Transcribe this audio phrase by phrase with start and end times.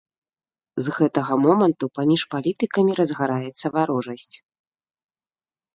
[0.85, 4.35] З гэтага моманту паміж палітыкамі разгараецца варожасць.